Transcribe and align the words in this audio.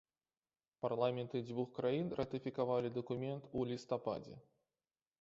Парламенты 0.85 1.41
дзвюх 1.49 1.69
краін 1.77 2.09
ратыфікавалі 2.21 2.93
дакумент 2.99 3.43
у 3.57 3.71
лістападзе. 3.75 4.35